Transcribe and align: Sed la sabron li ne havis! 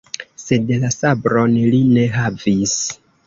Sed 0.43 0.71
la 0.83 0.89
sabron 0.95 1.53
li 1.75 1.83
ne 1.99 2.07
havis! 2.17 2.77